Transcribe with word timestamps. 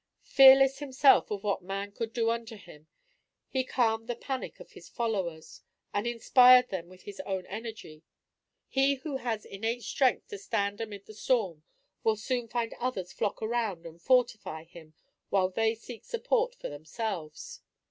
Fearless 0.23 0.79
himself 0.79 1.29
of 1.29 1.43
what 1.43 1.61
man 1.61 1.91
could 1.91 2.11
do 2.11 2.31
unto 2.31 2.55
him, 2.57 2.87
he 3.47 3.63
calmed 3.63 4.07
the 4.07 4.15
panic 4.15 4.59
of 4.59 4.71
his 4.71 4.89
followers, 4.89 5.61
and 5.93 6.07
inspired 6.07 6.69
them 6.69 6.87
with 6.89 7.03
his 7.03 7.19
own 7.19 7.45
energy. 7.45 8.01
He 8.67 8.95
who 8.95 9.17
has 9.17 9.45
innate 9.45 9.83
strength 9.83 10.29
to 10.29 10.39
stand 10.39 10.81
amid 10.81 11.05
the 11.05 11.13
storm, 11.13 11.61
will 12.03 12.17
soon 12.17 12.47
find 12.47 12.73
others 12.79 13.13
flock 13.13 13.43
around 13.43 13.85
and 13.85 14.01
fortify 14.01 14.63
him 14.63 14.95
while 15.29 15.49
they 15.49 15.75
seek 15.75 16.03
support 16.03 16.55
for 16.55 16.67
themselves. 16.67 17.61